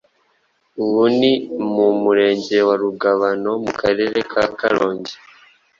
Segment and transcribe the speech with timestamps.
[0.83, 1.31] Ubu ni
[1.73, 5.15] mu murenge wa Rugabano mu Karere ka Karongi